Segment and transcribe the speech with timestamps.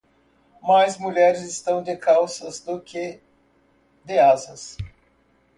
[0.63, 3.21] Mais mulheres estão de calças do que
[4.03, 4.75] de asas.